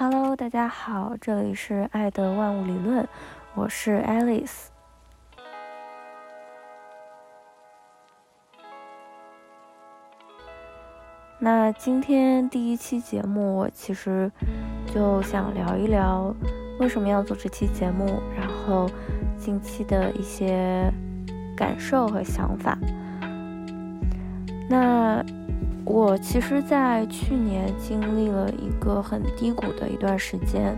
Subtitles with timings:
[0.00, 3.08] Hello，大家好，这里是爱的万物理论，
[3.56, 4.66] 我是 Alice。
[11.40, 14.30] 那今天第一期节目，我其实
[14.94, 16.32] 就想聊一聊
[16.78, 18.88] 为什么要做这期节目，然后
[19.36, 20.88] 近期的一些
[21.56, 22.78] 感受和想法。
[24.70, 25.24] 那
[25.90, 30.76] 我其实，在去年经历了一个很低谷的一段时间，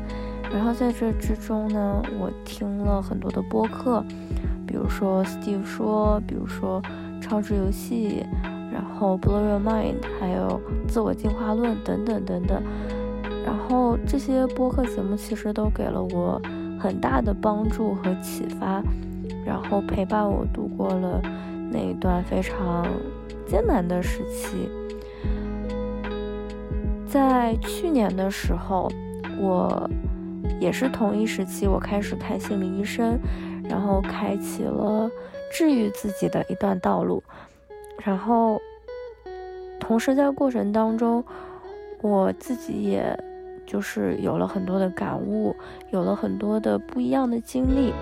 [0.52, 4.04] 然后在这之中呢，我听了很多的播客，
[4.64, 6.80] 比如说 Steve 说，比如说
[7.20, 8.24] 超值游戏，
[8.72, 12.62] 然后 Blow Your Mind，还有自我进化论等等等等，
[13.44, 16.40] 然后这些播客节目其实都给了我
[16.78, 18.80] 很大的帮助和启发，
[19.44, 21.20] 然后陪伴我度过了
[21.68, 22.86] 那一段非常
[23.44, 24.70] 艰难的时期。
[27.10, 28.88] 在去年的时候，
[29.40, 29.90] 我
[30.60, 33.18] 也是同一时期，我开始看心理医生，
[33.68, 35.10] 然后开启了
[35.52, 37.20] 治愈自己的一段道路。
[38.04, 38.60] 然后，
[39.80, 41.24] 同时在过程当中，
[42.00, 43.18] 我自己也
[43.66, 45.54] 就是有了很多的感悟，
[45.90, 47.92] 有了很多的不一样的经历。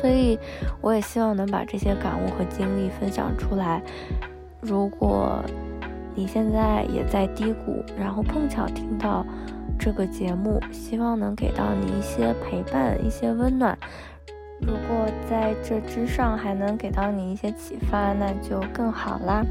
[0.00, 0.38] 所以，
[0.80, 3.82] 我也希望能把这些感悟和经历分享出来。
[4.60, 5.44] 如果
[6.18, 9.24] 你现在也在低谷，然后碰巧听到
[9.78, 13.78] 这个节目，希望能给到你一些陪伴、一些温暖。
[14.60, 19.46] 如果在这之上还能给到你一些启发，那就更好啦。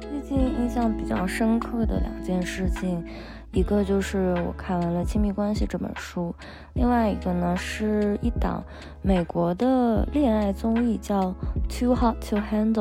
[0.00, 3.04] 最近印象比较深刻的两件事情，
[3.52, 6.34] 一个就是我看完了《亲密关系》这本书，
[6.72, 8.64] 另外一个呢是一档
[9.02, 11.20] 美国的恋爱综艺，叫
[11.68, 12.72] 《Too Hot to Handle》。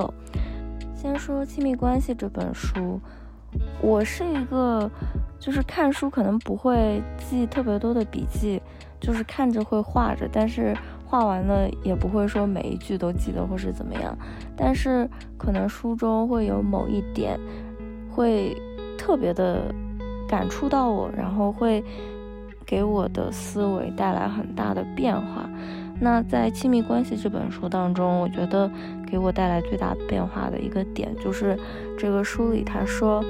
[1.02, 3.02] 先说《亲密关系》这本书，
[3.82, 4.88] 我是一个，
[5.40, 8.62] 就是看书可能不会记特别多的笔记，
[9.00, 14.16] 就是看着会画着，但是画完了也不会说每一句都记得或是怎么样。
[14.56, 15.10] 但是
[15.40, 17.36] 可能书中会有某一点，
[18.12, 18.56] 会
[18.96, 19.74] 特别的
[20.28, 21.84] 感触到我，然后会
[22.64, 25.50] 给我的思维带来很大的变化。
[26.04, 28.68] 那在《亲密关系》这本书当中，我觉得
[29.06, 31.56] 给我带来最大变化的一个点，就是
[31.96, 33.24] 这个书里他说，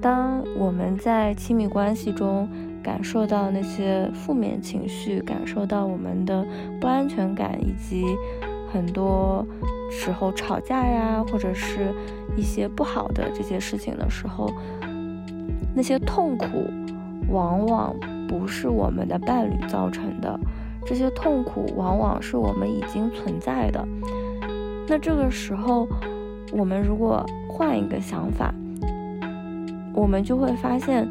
[0.00, 2.48] 当我们在亲密关系中
[2.82, 6.42] 感受到那些负面情绪，感受到我们的
[6.80, 8.02] 不安全感，以及
[8.72, 9.46] 很多
[9.90, 11.92] 时候吵架呀，或者是
[12.34, 14.50] 一些不好的这些事情的时候，
[15.76, 16.46] 那些痛苦
[17.28, 17.94] 往往
[18.26, 20.40] 不是我们的伴侣造成的。
[20.88, 23.86] 这些痛苦往往是我们已经存在的。
[24.88, 25.86] 那这个时候，
[26.50, 28.54] 我们如果换一个想法，
[29.92, 31.06] 我们就会发现，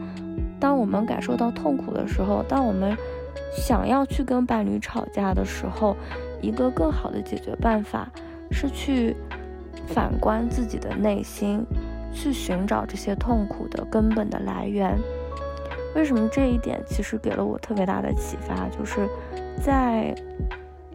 [0.60, 2.98] 当我们感受到痛苦的时候，当我们
[3.56, 5.96] 想要去跟伴侣吵架的时候，
[6.42, 8.10] 一个更好的解决办法
[8.50, 9.16] 是去
[9.86, 11.64] 反观自己的内心，
[12.12, 14.98] 去寻找这些痛苦的根本的来源。
[15.96, 18.68] 为什么这一点其实给了我特别大的启发？
[18.70, 19.08] 就是。
[19.60, 20.14] 在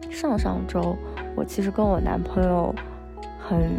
[0.09, 0.95] 上上周，
[1.35, 2.73] 我其实跟我男朋友
[3.37, 3.69] 很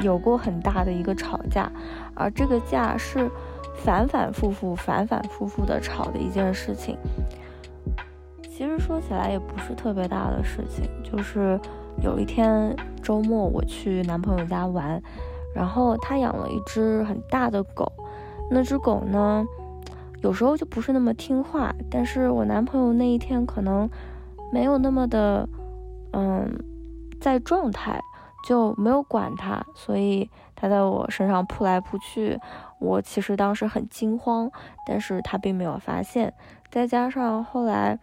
[0.00, 1.70] 有过很大的一个吵架，
[2.14, 3.30] 而这个架是
[3.74, 6.96] 反反复复、反反复复的吵的一件事情。
[8.44, 11.60] 其实说起来也不是特别大的事情，就是
[12.02, 15.00] 有一天周末我去男朋友家玩，
[15.54, 17.92] 然后他养了一只很大的狗，
[18.50, 19.44] 那只狗呢，
[20.24, 23.88] 有时候就不是那么听话，但是我男朋友那一天可能。
[24.52, 25.48] 没有那么的，
[26.12, 26.48] 嗯，
[27.20, 28.00] 在状态
[28.46, 32.38] 就没有管他，所以他在我身上扑来扑去。
[32.78, 34.48] 我其实当时很惊慌，
[34.86, 36.32] 但是他并没有发现。
[36.70, 37.98] 再加上后来，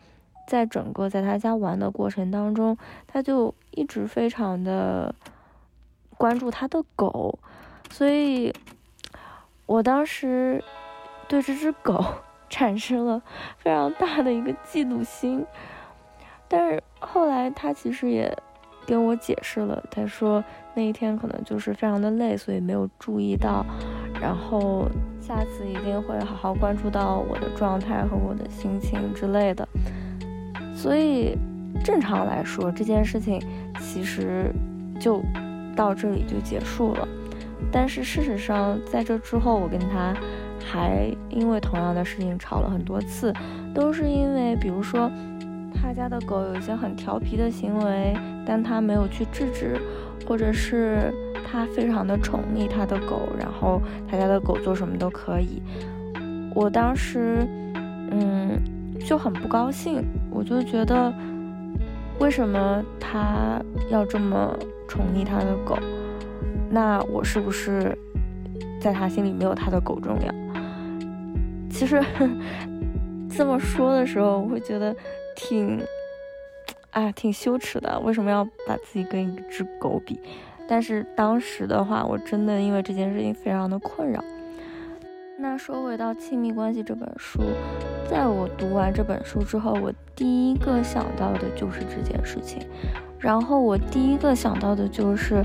[0.46, 2.78] 在整个在他家玩的过程当中，
[3.08, 5.16] 他就一直非常的
[6.18, 7.40] 关注他的狗，
[7.90, 8.54] 所以
[9.68, 10.62] 我当时
[11.32, 12.04] 对这只狗
[12.50, 13.22] 产生了
[13.58, 15.46] 非常大的一个嫉妒心。
[16.50, 18.38] 但是后来他其实也
[18.86, 20.44] 跟我解释了，他说
[20.74, 23.66] 那一天可能就是非常的累，所以没有注意到，
[24.20, 24.86] 然后
[25.22, 29.66] 下次一定会好好关注到我的状态和我的心情之类的。
[30.76, 31.38] 所以
[31.82, 33.42] 正常来说这件事情
[33.80, 34.52] 其实
[35.00, 35.24] 就
[35.74, 37.08] 到这里就结束了。
[37.72, 40.14] 但是事实上在这之后，我跟他
[40.64, 43.34] 还因为同样的事情吵了很多次，
[43.74, 45.12] 都是因为比如说。
[45.74, 48.14] 他家的狗有一些很调皮的行为，
[48.46, 49.80] 但他没有去制止，
[50.28, 51.12] 或者是
[51.50, 55.64] 他非常的宠溺他的狗，然后他家的狗做什么都可以。
[56.54, 57.48] 我当时
[58.12, 58.62] 嗯，
[59.00, 60.04] 就很不高兴。
[60.30, 61.12] 我就觉得，
[62.20, 63.60] 为什么他
[63.90, 64.56] 要这么
[64.88, 65.80] 宠溺他的狗？
[66.70, 67.98] 那我是不是
[68.80, 70.41] 在他心里没有他的狗重要？
[71.72, 72.04] 其实
[73.36, 74.96] 这么说的时候，我会觉得
[75.36, 75.82] 挺，
[76.92, 78.00] 哎，挺羞耻的。
[78.02, 80.20] 为什么要把自己跟一只狗比？
[80.68, 84.24] 但是当时的话，我真的因为这件事情非常的困扰。
[85.38, 87.42] 那说回到《亲密关系》这本书，
[88.08, 92.62] 在我读完这本书之后，我第一个想到的就是这件事情。
[93.18, 95.44] 然后我第一个想到的就是，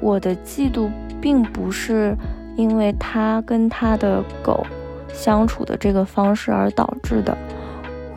[0.00, 0.88] 我的嫉妒
[1.20, 2.14] 并不是
[2.56, 4.64] 因为他跟他的狗
[5.12, 7.36] 相处的这个方式而导致的，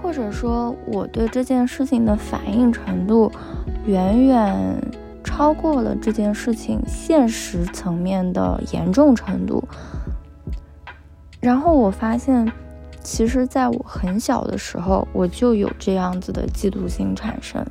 [0.01, 3.31] 或者说我对这件事情的反应程度
[3.85, 4.77] 远远。
[5.25, 9.63] 超过了这件事情现实层面的严重程度，
[11.39, 12.51] 然后我发现，
[13.01, 17.65] 其实在我很小的时候，我就有这样子的嫉妒心产生。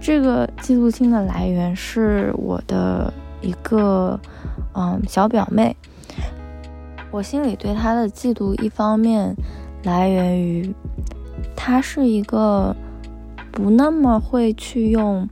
[0.00, 3.12] 这个嫉妒心的来源是我的
[3.42, 4.18] 一个
[4.74, 5.76] 嗯小表妹，
[7.14, 9.36] 我心里对他的嫉妒，一方面
[9.84, 10.74] 来源于
[11.54, 12.74] 他是一个
[13.52, 15.28] 不那么会去用。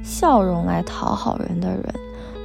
[0.00, 1.94] 笑容来讨好人的人，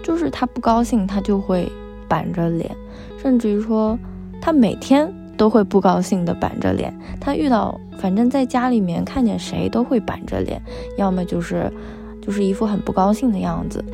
[0.04, 1.72] 就是他不高兴，他就会
[2.10, 2.76] 板着脸，
[3.16, 3.98] 甚至于说
[4.42, 6.92] 他每天都会不高兴的板着脸。
[7.22, 10.60] 他遇到反正在家里面看见谁都会板着脸，
[10.98, 11.72] 要么就是
[12.20, 13.86] 就是一副很不高兴的样子。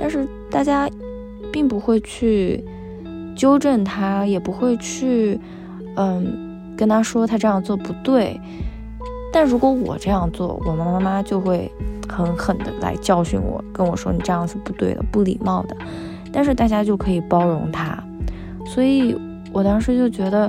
[0.00, 0.90] 但是大家
[1.52, 2.62] 并不会去
[3.36, 5.38] 纠正他，也不会去
[5.96, 8.40] 嗯跟他说他这样做不对。
[9.32, 11.70] 但如果我这样做，我妈妈就会。
[12.08, 15.76] 狠狠的来教训我，跟我说你这样是不对的，不礼貌的。
[16.32, 18.00] 但是大家就可以包容他，
[18.64, 19.14] 所以
[19.52, 20.48] 我当时就觉得，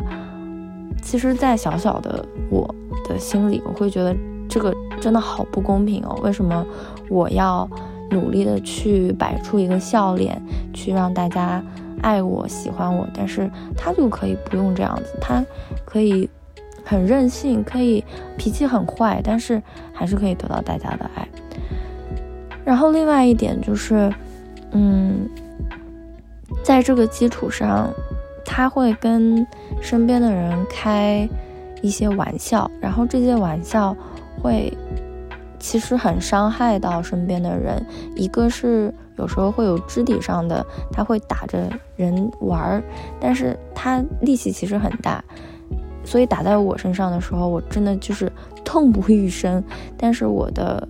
[1.02, 2.74] 其实，在小小的我
[3.10, 4.16] 的心里，我会觉得
[4.48, 6.16] 这个真的好不公平哦。
[6.22, 6.64] 为什么
[7.10, 7.68] 我要
[8.12, 10.40] 努力的去摆出一个笑脸，
[10.74, 11.62] 去让大家
[12.02, 15.44] 爱我、喜欢我，但是他就可以不用这样子，他
[15.86, 16.30] 可以
[16.84, 18.04] 很任性，可以
[18.38, 19.62] 脾气很坏，但是
[19.94, 21.28] 还是可以得到大家的爱。
[22.64, 24.14] 然后另外一点就是，
[24.72, 25.28] 嗯，
[26.64, 27.90] 在这个基础上，
[28.46, 29.46] 他会跟
[29.82, 31.28] 身边的人开
[31.82, 33.96] 一些玩笑，然后这些玩笑
[34.42, 34.76] 会
[35.60, 37.86] 其实很伤害到身边的人。
[38.16, 42.84] 一个是有时候会有肢体上的，他会打着人玩儿，
[43.20, 45.24] 但是他力气其实很大，
[46.04, 48.32] 所以打在我身上的时候，我真的就是
[48.64, 49.64] 痛不欲生。
[49.98, 50.88] 但是我的。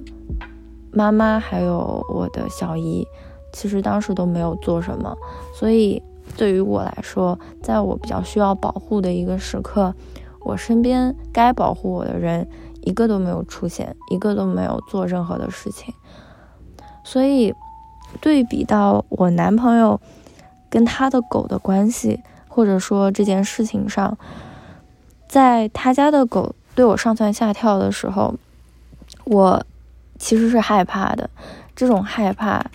[0.94, 3.06] 妈妈还有我的小姨，
[3.54, 5.16] 其实当时都没有做什么，
[5.54, 6.02] 所以
[6.36, 9.94] 对于我来说，在我比较需要保护的一个时刻，
[10.44, 12.48] 我身边该保护我的人
[12.82, 15.94] 一个都没有出现，一个都没有做任何的事情。
[17.04, 17.54] 所以
[18.22, 20.00] 对比到我男朋友
[20.70, 24.18] 跟他的狗的关系，或者说这件事情上，
[25.28, 28.36] 在他家的狗对我上蹿下跳的时候，
[29.26, 29.66] 我。
[30.20, 31.30] 其实是害怕的，
[31.76, 32.66] 这种害怕，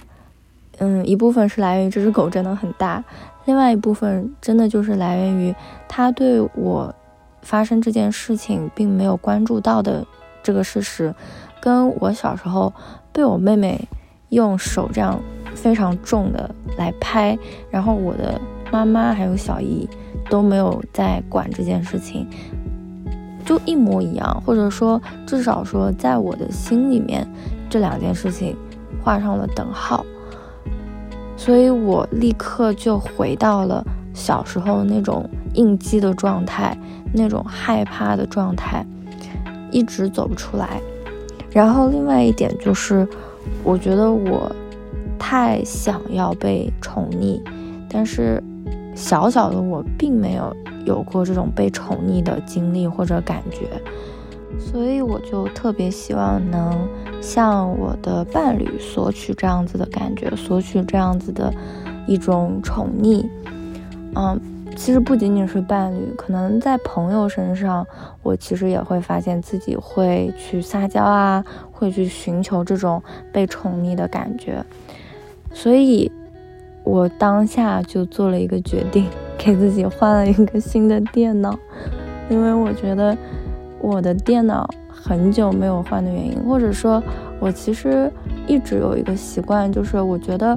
[0.79, 3.03] 嗯，一部分是来源于这只狗真的很大，
[3.47, 5.53] 另外一部分真的就是来源于
[5.89, 6.95] 他对我
[7.43, 10.07] 发生这件事情并没有关注到的
[10.41, 11.13] 这个事实，
[11.61, 12.73] 跟我小时候
[13.13, 13.89] 被我妹妹
[14.29, 15.21] 用手这样
[15.63, 17.39] 非常重的来拍，
[17.71, 18.41] 然后我的
[18.73, 19.89] 妈妈还有小姨
[20.29, 22.27] 都没有在管这件事情。
[23.45, 27.27] 就一模一样，或者说至少说，在我的心里面，
[27.71, 28.57] 这两件事情
[29.03, 30.05] 画上了等号，
[31.37, 36.77] 所以我立刻就回到了小时候那种应激的状态，
[37.13, 38.85] 那种害怕的状态，
[39.71, 40.81] 一直走不出来。
[41.51, 43.07] 然后另外一点就是，
[43.65, 44.51] 我觉得我
[45.23, 47.41] 太想要被宠溺，
[47.89, 48.43] 但是
[48.97, 50.53] 小小的我并没有。
[50.85, 53.69] 有过这种被宠溺的经历或者感觉，
[54.59, 56.89] 所以我就特别希望能
[57.21, 61.55] 向我的伴侣索取这样子的感觉，索取这样子的
[62.05, 63.25] 一种宠溺。
[64.17, 64.37] 嗯，
[64.75, 67.87] 其实不仅仅是伴侣，可能在朋友身上，
[68.25, 73.01] 我其实也会发现自己会去撒娇啊，会去寻求这种
[73.33, 74.65] 被宠溺的感觉。
[75.53, 76.11] 所以，
[76.85, 79.07] 我当下就做了一个决定。
[79.45, 81.59] 给自己换了一个新的电脑，
[82.31, 83.17] 因为我觉得
[83.81, 87.03] 我的电脑很久没有换的原因，或者说，
[87.41, 88.09] 我其实
[88.47, 90.57] 一直有一个习惯，就是我觉得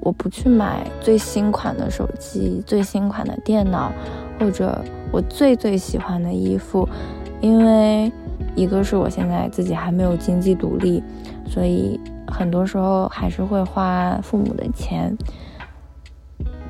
[0.00, 3.90] 我不去买最新款的手机、最新款的电脑，
[4.38, 6.86] 或者我最最喜欢的衣服，
[7.40, 8.12] 因为
[8.54, 11.02] 一个是我现在自己还没有经济独立，
[11.48, 15.16] 所以很多时候还是会花父母的钱。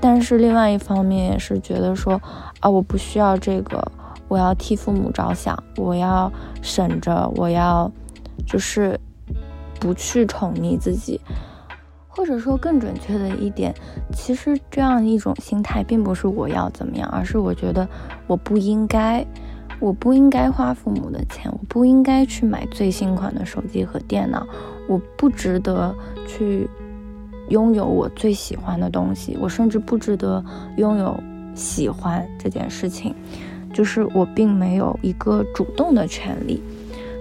[0.01, 2.21] 但是另外一方面也是觉得说，
[2.61, 3.91] 啊，我不需要这个，
[4.29, 6.31] 我要替父母着想，我要
[6.63, 7.91] 省着，我要
[8.47, 9.01] 就是
[9.81, 11.21] 不去宠溺自己。
[12.09, 13.75] 或者说更准确的一点，
[14.11, 17.87] 其实这样一种心态并不是我要怎么样，而是我觉得
[18.27, 19.23] 我不应该，
[19.79, 24.47] 我不应该花父母的钱，我不应该去买最新款的手机和电脑，
[24.89, 25.95] 我不值得
[26.27, 26.69] 去
[27.51, 30.45] 拥有我最喜欢的东西，我甚至不值得
[30.77, 31.19] 拥有
[31.55, 33.15] 喜欢这件事情，
[33.73, 36.63] 就是我并没有一个主动的权利。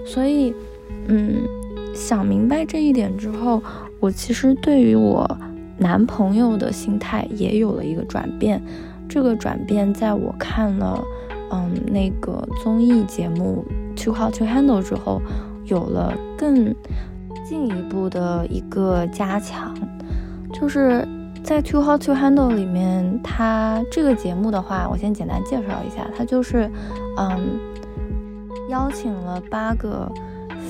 [0.06, 0.54] 所以，
[1.08, 1.42] 嗯，
[1.94, 3.62] 想明白这一点之后。
[3.98, 5.26] 我其实对于我
[5.78, 8.62] 男朋友的心态也有了一个转变，
[9.08, 11.02] 这个转变在我看了，
[11.50, 13.64] 嗯，那个综艺节目
[14.04, 15.20] 《Too Hot to Handle》之后，
[15.64, 16.74] 有了更
[17.48, 19.74] 进一步的一个加强。
[20.52, 21.06] 就是
[21.42, 26.70] 在《Too Hot to Handle》里面，它这个节目的话，我先简单介绍一下，它就是，
[27.18, 27.58] 嗯，
[28.68, 30.10] 邀请了八个。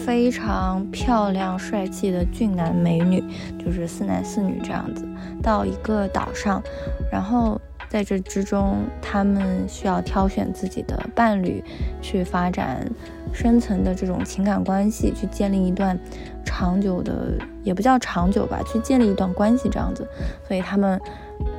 [0.04, 3.24] 非常漂亮、帅气的俊男美女，
[3.58, 5.04] 就是四男四女这样子，
[5.42, 6.62] 到一个岛上，
[7.10, 11.62] 然后在这之中，他们需要挑选自己的伴侣，
[12.02, 12.86] 去发展
[13.32, 15.98] 深层的这种情感关系，去建立一段
[16.44, 20.06] 长久的，也不叫长久吧，去建立一段关系这样子。
[20.46, 21.00] 所以他们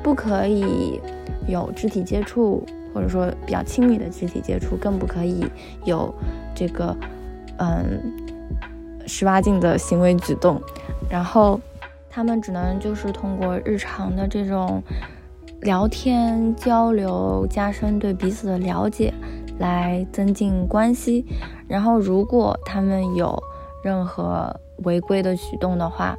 [0.02, 1.00] 不可以
[1.46, 5.44] 有肢体接触，或者说比较亲密的肢体接触，更不可以
[5.84, 6.14] 有
[6.54, 6.96] 这个，
[7.58, 8.00] 嗯。
[9.10, 10.60] 十八禁的行为举动，
[11.08, 11.58] 然后
[12.10, 14.82] 他们只能就是通过日常的这种
[15.60, 19.12] 聊天交流，加深对彼此的了解，
[19.58, 21.24] 来增进关系。
[21.66, 23.36] 然后如果他们有
[23.82, 26.16] 任何违规的举动的话，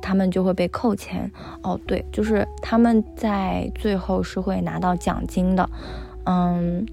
[0.00, 1.30] 他们就会被扣钱。
[1.62, 5.68] 哦，对，就是他们在最后是会拿到奖金的。
[6.24, 6.84] 嗯，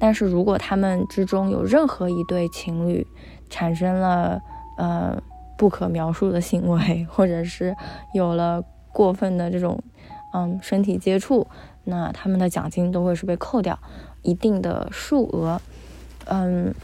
[0.00, 3.06] 但是如果他们之中有任何一对情侣
[3.48, 4.40] 产生了，
[4.78, 5.16] 呃，
[5.56, 7.74] 不可描述的行为，或者是
[8.14, 8.60] 有了
[8.92, 9.80] 过分的这种，
[10.32, 11.46] 嗯，身体接触，
[11.84, 13.78] 那他们的奖金都会是被扣掉
[14.22, 15.60] 一定的数额，
[16.26, 16.74] 嗯，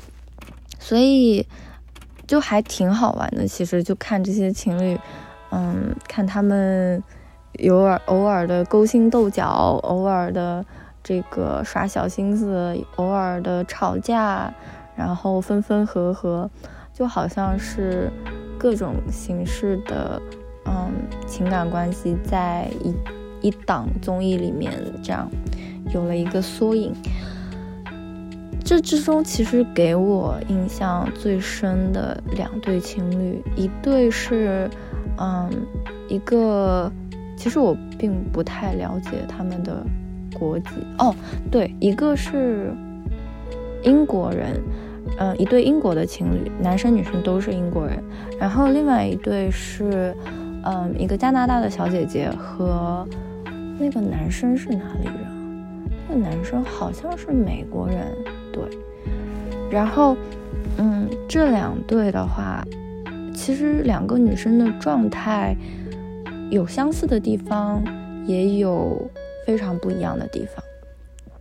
[0.78, 1.46] 所以
[2.26, 3.46] 就还挺好玩的。
[3.46, 4.98] 其实就看这些情侣，
[5.50, 7.02] 嗯，看他们
[7.68, 10.64] 偶尔偶尔的勾心斗角，偶尔的
[11.02, 14.52] 这个耍小心思，偶尔的吵架，
[14.96, 16.50] 然后分分合合。
[16.94, 18.12] 就好像是
[18.58, 20.20] 各种形式的，
[20.66, 20.92] 嗯，
[21.26, 22.94] 情感关系在一
[23.42, 24.72] 一档综艺里面
[25.02, 25.28] 这样
[25.92, 26.92] 有了一个缩影。
[28.64, 34.70] 这之中其实给我印象最深的两对情侣，一对是，
[35.18, 35.50] 嗯，
[36.08, 36.90] 一个
[37.36, 39.84] 其实我并不太了解他们的
[40.32, 41.14] 国籍哦，
[41.50, 42.72] 对，一个是
[43.82, 44.60] 英国人。
[45.18, 48.02] 嗯，一对英国的情侣，男生女生都是英国人。
[48.38, 50.14] 然后另外一对是，
[50.64, 53.06] 嗯，一个加拿大的小姐姐和
[53.82, 55.26] 那个男生是哪里人？
[56.08, 58.06] 那个男生好像是美国人，
[58.52, 58.62] 对。
[59.70, 60.16] 然后，
[60.78, 62.64] 嗯，这两对的话，
[63.34, 65.56] 其实两个女生的状态
[66.50, 67.82] 有相似的地方，
[68.24, 69.10] 也有
[69.44, 70.64] 非常不一样的地方。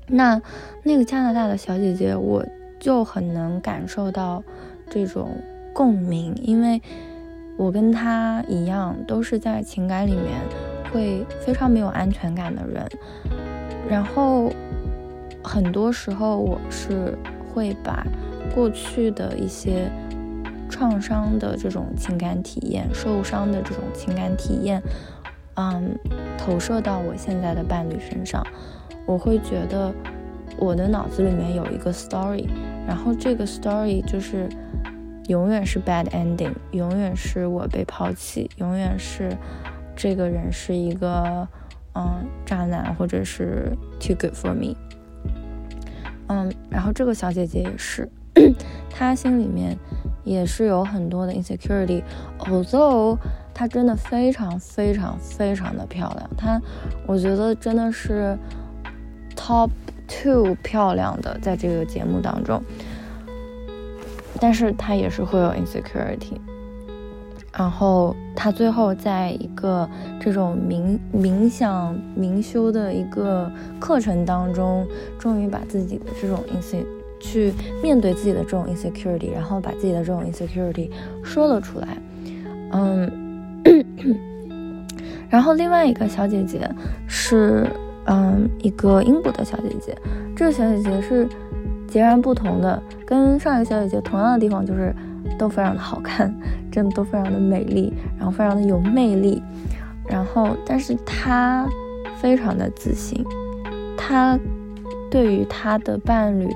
[0.07, 0.41] 那
[0.81, 2.43] 那个加拿大的小姐姐，我。
[2.81, 4.43] 就很能感受到
[4.89, 5.37] 这种
[5.71, 6.81] 共鸣，因为
[7.55, 10.41] 我跟她一样，都是在情感里面
[10.91, 12.87] 会非常没有安全感的人。
[13.89, 14.51] 然后
[15.43, 17.17] 很多时候，我是
[17.53, 18.05] 会把
[18.53, 19.89] 过去的一些
[20.69, 24.81] 创伤的这种情感体验、受伤的这种情感体验，
[25.55, 25.97] 嗯，
[26.37, 28.45] 投射到我现在的伴侣身上，
[29.05, 29.93] 我会觉得
[30.57, 32.47] 我的脑子里面有一个 story。
[32.87, 34.47] 然后这个 story 就是
[35.27, 39.35] 永远是 bad ending，永远是我被抛弃，永远是
[40.01, 41.47] 这个人是一个
[41.93, 44.75] 嗯渣男，或者是 too good for me。
[46.25, 48.09] 嗯，然后这个小姐姐也是，
[48.89, 49.77] 她心里面
[50.23, 53.15] 也是有很多的 insecurity，although
[53.53, 56.59] 她真的非常非常非常的漂亮，她
[57.05, 58.35] 我觉得真的是
[59.35, 59.69] top。
[60.13, 62.61] two 漂亮的，在这个节目当中，
[64.41, 66.35] 但是她也是会有 insecurity，
[67.57, 69.87] 然后她最后在一个
[70.19, 74.87] 这种冥冥想冥修的一个课程当中，
[75.19, 76.83] 终于把自己的这种 inse
[77.19, 77.53] 去
[77.83, 80.89] 面对自己的这种 insecurity，然后把自己的这种 insecurity
[81.23, 81.87] 说了出来。
[82.71, 83.11] 嗯，
[85.29, 86.67] 然后另外一个小姐姐
[87.05, 87.67] 是，
[88.05, 89.95] 嗯，一个英国的小姐姐。
[90.35, 91.27] 这个小姐姐是
[91.87, 94.95] 截然不同的，跟上一个小姐姐同样的地方就是
[95.37, 96.33] 都非常的好看，
[96.71, 99.41] 真的都非常的美丽，然后非常的有魅力。
[100.09, 101.67] 然后，但是她
[102.17, 103.23] 非常的自信，
[103.95, 104.37] 她
[105.09, 106.49] 对于她的伴侣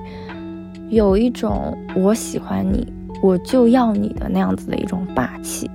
[0.89, 2.91] 有一种我喜欢你，
[3.21, 5.69] 我就要你的那样子的一种霸气。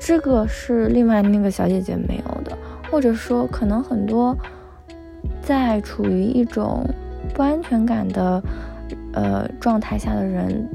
[0.00, 2.56] 这个是另外那个小姐姐没有的，
[2.90, 4.36] 或者说可能很多
[5.42, 6.84] 在处于一种
[7.34, 8.42] 不安全感的
[9.12, 10.66] 呃状态下的人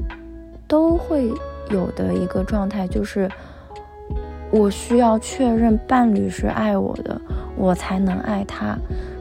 [0.66, 1.32] 都会
[1.70, 3.30] 有的一个状态，就是
[4.50, 7.20] 我需要确认伴侣是爱我的，
[7.56, 8.76] 我才能爱他，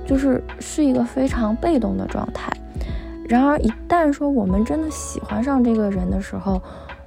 [0.06, 2.52] 就是是一个非常被动的状态。
[3.28, 6.62] 然而一旦说我们真的喜欢上这个人的时候，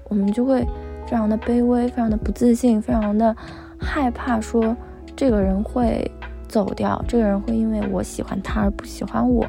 [0.08, 0.66] 我们就会。
[1.10, 3.34] 非常的卑微，非常的不自信，非常的
[3.80, 4.76] 害怕，说
[5.16, 6.10] 这个人会
[6.46, 9.42] 走掉，这个人会因为我喜欢他而不喜欢我。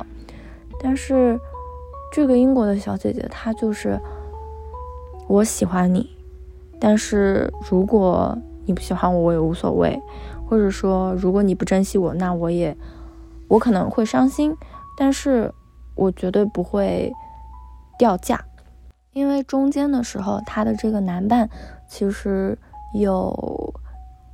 [0.82, 1.38] 但是
[2.14, 4.00] 这个英国的小姐姐，她就是
[5.30, 6.10] 我喜欢你，
[6.80, 10.02] 但是如果你不喜欢我，我也无所谓，
[10.48, 12.76] 或者说如果你不珍惜我，那我也
[13.48, 14.58] 我可能会伤心，
[14.98, 15.54] 但是
[15.94, 17.14] 我绝对不会
[18.00, 18.44] 掉价。
[19.14, 21.48] 因为中间的时候，他的这个男伴
[21.88, 22.58] 其实
[22.96, 23.72] 有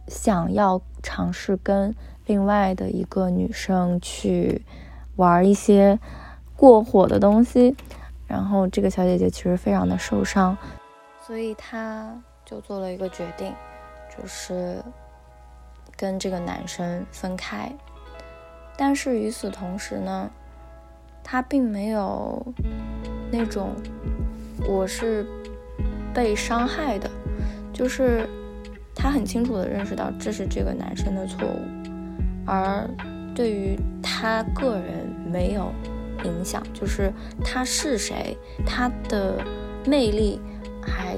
[0.08, 1.94] 想要尝试跟
[2.26, 4.64] 另外的一个女生去
[5.18, 6.00] 玩一些
[6.56, 7.76] 过火的东西，
[8.28, 10.58] 然后这个小姐姐其实非常的受伤，
[11.26, 12.14] 所以她
[12.46, 13.54] 就做了一个决定，
[14.16, 14.84] 就是
[15.96, 17.72] 跟这个男生分开。
[18.78, 20.30] 但是与此同时呢，
[21.24, 22.46] 她并没有
[23.32, 23.74] 那种。
[24.68, 25.28] 我是
[26.12, 27.08] 被伤害的，
[27.72, 28.28] 就是
[28.96, 31.60] 他很清楚的认识到这是这个男生的错误，
[32.48, 32.90] 而
[33.36, 35.72] 对于他个人没有
[36.24, 37.12] 影响，就是
[37.44, 38.36] 他是谁，
[38.66, 39.38] 他的
[39.86, 40.42] 魅力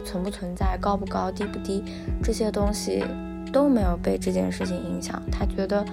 [0.04, 1.84] 存不存在，高不高，低不低，
[2.24, 3.04] 这些东西
[3.52, 5.86] 都没有被这件事情影响，他觉得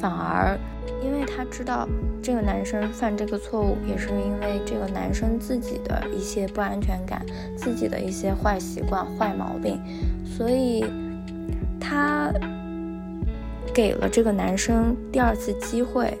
[0.00, 0.58] 反而。
[1.00, 1.86] 因为他知道
[2.20, 7.24] 这个男生犯这个错误，也是因为这个男生自己的一些不安全感，
[7.56, 9.80] 自己的一些坏习惯、坏毛病，
[10.24, 10.84] 所以
[11.78, 12.32] 他
[13.72, 16.18] 给了这个男生第二次机会，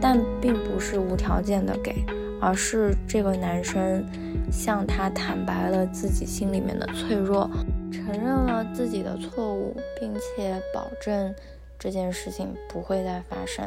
[0.00, 2.02] 但并不是无条件的给，
[2.44, 4.04] 而是这个男生
[4.52, 7.48] 向他坦白了自己心里面的脆弱，
[7.90, 11.34] 承认了自己的错误，并且保证
[11.78, 13.64] 这件事情不会再发生。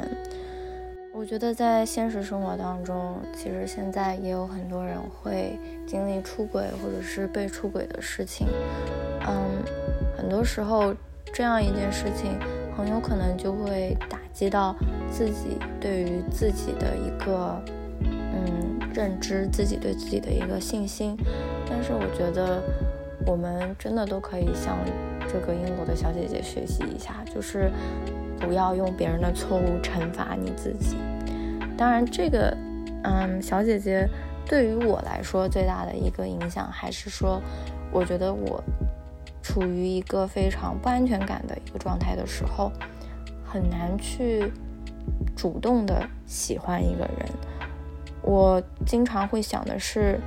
[1.11, 8.45] 我觉得在现实生活当中，其实现在也有很多人会经历出轨或者是被出轨的事情。
[9.27, 9.63] 嗯，
[10.15, 10.93] 很多时候
[11.33, 12.37] 这样一件事情
[12.77, 14.75] 很有可能就会打击到
[15.09, 17.59] 自己对于自己的一个
[18.97, 21.15] 认知，自己对自己的一个信心。
[21.69, 22.61] 但是我觉得
[23.25, 24.77] 我们真的都可以向
[25.31, 27.71] 这个英国的小姐姐学习一下，就是。
[28.39, 30.95] 不要用别人的错误惩罚你自己。
[31.75, 32.55] 当然，这个，
[33.03, 34.07] 嗯，小姐姐
[34.45, 37.41] 对于我来说最大的一个影响，还是说，
[37.91, 38.63] 我觉得我
[39.41, 42.71] 处于一个非常不安全感的一个状态的时候，
[43.43, 44.53] 很难去
[45.35, 47.27] 主动的喜欢一个人。
[48.27, 50.19] 我经常会想的是，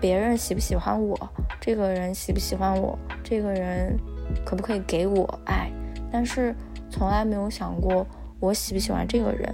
[0.00, 1.16] 别人喜不喜欢我，
[1.60, 3.96] 这个人喜不喜欢我，这个人
[4.44, 5.70] 可不可以给我爱，
[6.10, 6.52] 但是。
[6.88, 8.06] 从来没有想过
[8.38, 9.52] 我喜不喜欢这个人，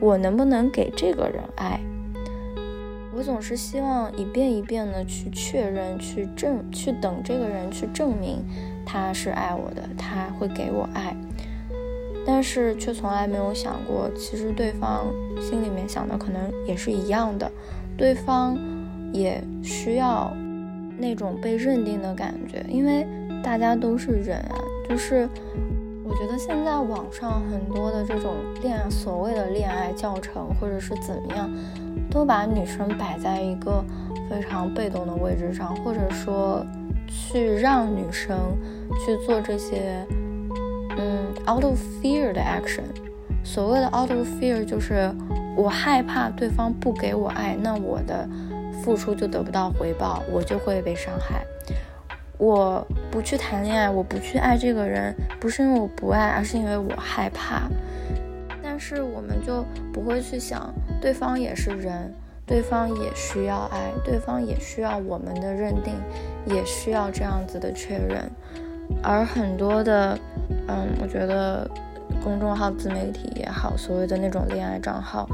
[0.00, 1.80] 我能不能给这个人爱？
[3.14, 8.44] 我总是希望一遍一遍的去确认、去证、去等这个人去证明
[8.84, 11.16] 他是爱我的，他会给我爱。
[12.26, 15.06] 但是却从来没有想过，其实对方
[15.40, 17.50] 心里面想的可能也是一样的，
[17.96, 18.58] 对方
[19.12, 20.30] 也需要
[20.98, 23.06] 那种被认定的感觉，因为
[23.42, 24.58] 大家都是人啊，
[24.88, 25.28] 就是。
[26.08, 31.50] 我觉得现在网上很多的这种恋所谓的恋爱教程，或者是怎么样，
[32.08, 33.84] 都把女生摆在一个
[34.30, 36.64] 非常被动的位置上，或者说
[37.08, 38.38] 去让女生
[39.04, 40.06] 去做这些
[40.96, 42.84] 嗯 out of fear 的 action。
[43.44, 45.08] 所谓的 out of fear 就是
[45.56, 48.28] 我害怕对方不给我爱，那我的
[48.82, 51.44] 付出就得不到回报，我就会被伤害。
[52.38, 57.68] 我不去谈恋爱，我不去爱这个人，不是因为我不爱，而是因为我害怕。
[58.62, 62.12] 但是我们就不会去想，对方也是人，
[62.44, 65.94] 对方也需要爱，对方也需要我们的认定，
[66.44, 68.30] 也需要这样子的确认。
[69.02, 70.18] 而很多的，
[70.68, 71.68] 嗯，我觉得
[72.22, 75.28] 公众号、自媒体也好，所谓的那种恋爱账号，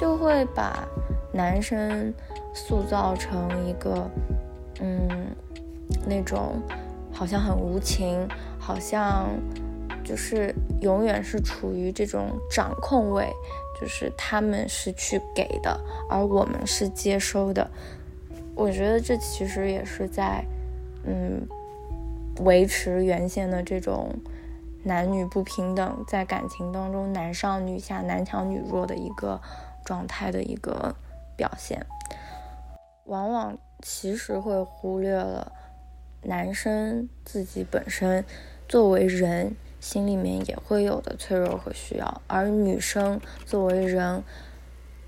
[0.00, 0.86] 就会把
[1.32, 2.12] 男生
[2.54, 4.08] 塑造成一个，
[4.80, 5.08] 嗯，
[6.06, 6.60] 那种
[7.12, 8.26] 好像很无情，
[8.58, 9.26] 好像
[10.04, 13.32] 就是永远是处于这种掌控位。
[13.78, 17.70] 就是他们是去给的，而我们是接收的。
[18.54, 20.42] 我觉得这其实也是在，
[21.04, 21.46] 嗯，
[22.40, 24.08] 维持原先的这种
[24.86, 29.40] 男女不平等，在感情当中男上女下、男强女弱的一个
[29.84, 30.94] 状态的一个
[31.36, 31.84] 表现。
[33.04, 35.52] 往往其实会忽略了
[36.22, 38.24] 男生自己本身
[38.68, 39.56] 作为人。
[39.78, 44.24] 心里面也会有的脆弱和需要，而女生作为人，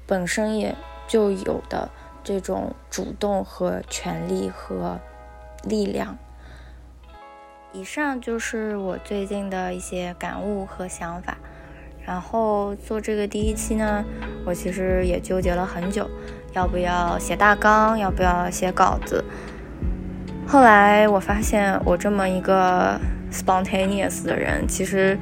[0.06, 0.76] 本身也
[1.08, 1.90] 就有的
[2.22, 5.00] 这种主动和权利和
[5.64, 6.16] 力量。
[7.72, 11.36] 以上就是我最近的一些感悟和想法。
[12.04, 14.04] 然后做这个第一期呢，
[14.44, 16.08] 我其实也纠结了很久，
[16.52, 19.24] 要不要写大纲，要不要写稿子。
[20.46, 22.98] 后来我发现，我这么一个。
[23.30, 25.18] spontaneous 的人其实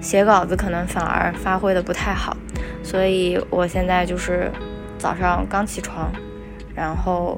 [0.00, 2.34] 写稿子可能反而发挥的不太好，
[2.82, 4.50] 所以我现在就是
[4.96, 6.10] 早上刚起床，
[6.74, 7.36] 然后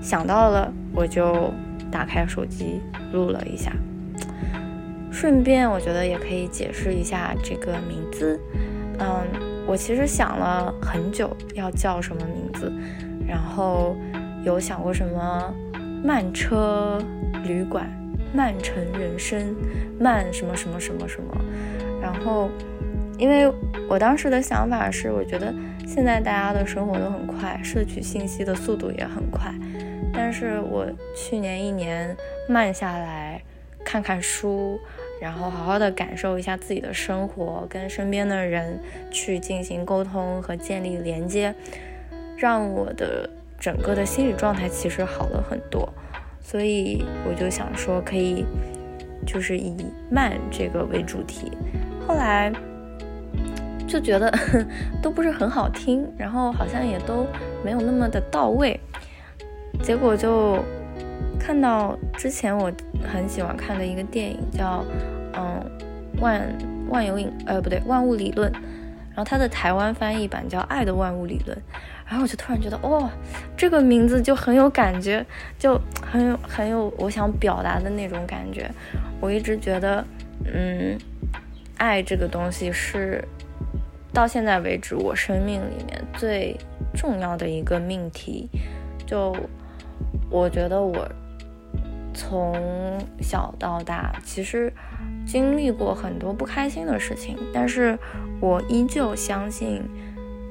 [0.00, 1.52] 想到了我就
[1.92, 2.80] 打开手机
[3.12, 3.70] 录了一下，
[5.20, 8.40] 顺便我觉得也可以解释一下这个名字。
[9.00, 9.20] 嗯，
[9.66, 12.72] 我其实想了很久要叫什么名字，
[13.28, 13.94] 然后
[14.42, 15.54] 有想过什么
[16.02, 16.98] 慢车
[17.44, 17.86] 旅馆。
[18.32, 19.54] 慢城人生，
[19.98, 21.36] 慢什么什么什么什么，
[22.00, 22.48] 然后，
[23.18, 23.52] 因为
[23.88, 25.52] 我当时的想法是，我觉得
[25.84, 29.52] 现在大家的生活都很快，摄取信息的速度也很快，
[30.14, 32.16] 但是我去年一年
[32.48, 33.42] 慢下来，
[33.84, 34.78] 看看书，
[35.20, 38.80] 然后好好的感受一下自己的生活，跟身边的人
[39.10, 41.54] 去进行沟通和建立连接，
[42.36, 43.28] 让我的
[43.58, 45.88] 整个的心理状态其实好了很多。
[46.40, 48.46] 所以我就想说，可以
[49.26, 49.76] 就是以
[50.10, 51.52] 慢这个为主题。
[52.08, 52.50] 后来
[53.86, 54.32] 就觉得
[55.02, 57.26] 都不是很好听，然后好像也都
[57.62, 58.80] 没有那么的到位。
[59.82, 60.58] 结果就
[61.38, 62.70] 看到之前我
[63.02, 64.84] 很喜欢看的一个电影，叫
[65.32, 65.64] 嗯
[66.20, 66.42] 万
[66.88, 71.56] 万有引呃不对万物理论，然后它的台湾翻译版叫《爱的万物理论》。
[72.06, 73.08] 然后我就突然觉得，哇，
[73.56, 75.24] 这个名字就很有感觉，
[75.56, 78.68] 就很有很有我想表达的那种感觉。
[79.20, 80.04] 我一直觉得，
[80.52, 80.98] 嗯，
[81.78, 83.24] 爱这个东西是
[84.12, 86.56] 到现在为止我生命里面最
[86.92, 88.48] 重要的一个命题。
[89.06, 89.36] 就
[90.30, 91.06] 我觉得我
[92.14, 92.54] 从
[93.20, 94.72] 小到大其实
[95.26, 97.98] 经历过很多不开心的事情，但是
[98.40, 99.82] 我依旧相信。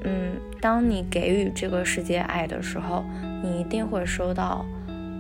[0.05, 3.03] 嗯，当你给予这个世界爱的时候，
[3.43, 4.65] 你一定会收到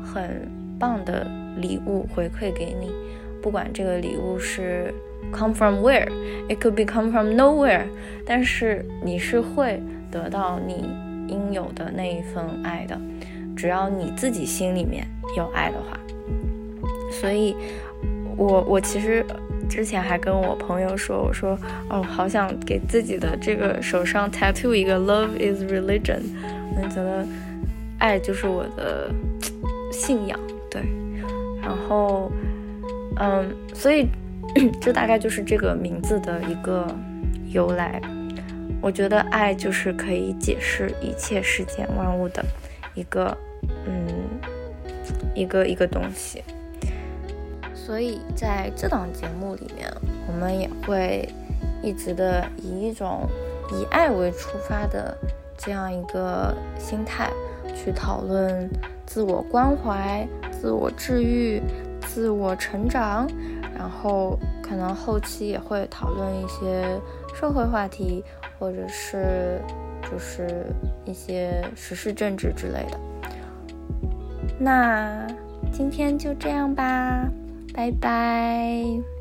[0.01, 2.89] 很棒的礼物回馈给你。
[3.41, 4.93] 不管这个礼物是
[5.33, 7.87] come from where，it could be come from nowhere，
[8.25, 10.89] 但是你是会得到你
[11.27, 12.97] 应有的那一份爱的，
[13.59, 15.99] 只要你自己心里面有爱的话。
[17.11, 17.55] 所以，
[18.37, 19.25] 我我其实。
[19.69, 21.55] 之前还跟我朋友说，我说
[21.91, 26.21] 哦，好想给自己的这个手上 tattoo 一个 Love is religion，
[26.75, 27.23] 我觉得
[27.99, 29.11] 爱就是我的
[29.91, 30.39] 信仰，
[30.71, 30.81] 对。
[31.61, 32.31] 然后，
[33.17, 34.07] 嗯，所以
[34.81, 36.87] 这大概就是这个名字的一个
[37.51, 38.01] 由来。
[38.81, 42.43] 我觉得爱就是可以解释一切世间万物的
[42.95, 43.37] 一个，
[43.85, 44.29] 嗯，
[45.33, 46.43] 一个一个东西。
[47.73, 49.91] 所以在这档节目里面，
[50.27, 51.27] 我们也会
[51.81, 53.27] 一直的以一种
[53.71, 55.17] 以爱为出发的
[55.57, 57.31] 这样一个心态
[57.75, 58.69] 去讨论
[59.07, 61.59] 自我关怀、自我治愈、
[62.01, 63.27] 自我成长，
[63.75, 66.85] 然后可能后期也会讨论一些
[67.33, 68.23] 社会话题，
[68.59, 69.59] 或者是
[70.03, 70.67] 就是
[71.05, 72.99] 一些时事政治之类的。
[74.59, 75.25] 那
[75.71, 77.27] 今天就这样吧。
[77.73, 79.18] 拜拜。